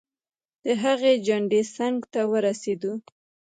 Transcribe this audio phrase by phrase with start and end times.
[0.63, 2.93] د هغې چنډې څنګ ته ورسیدو.